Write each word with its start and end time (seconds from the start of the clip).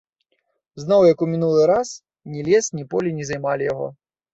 Зноў, 0.83 1.01
як 1.09 1.13
ў 1.21 1.27
мінулы 1.35 1.69
раз, 1.75 1.95
ні 2.33 2.49
лес, 2.51 2.75
ні 2.81 2.91
поле 2.97 3.09
не 3.23 3.33
займалі 3.33 3.73
яго. 3.75 3.97